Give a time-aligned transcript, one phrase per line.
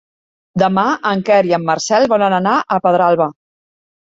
[0.61, 3.29] Demà en Quer i en Marcel volen anar a Pedralba.